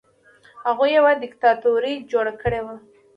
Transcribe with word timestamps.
هغوی 0.67 0.89
یوه 0.97 1.11
دیکتاتوري 1.23 1.93
جوړه 2.11 2.33
کړې 2.41 2.61
وه. 2.65 2.75